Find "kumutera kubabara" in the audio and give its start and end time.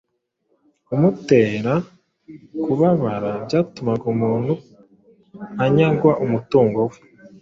0.85-3.31